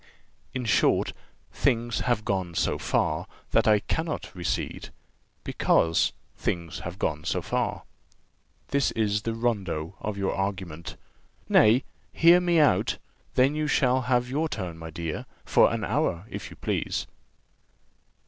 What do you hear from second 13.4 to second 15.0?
you shall have your turn, my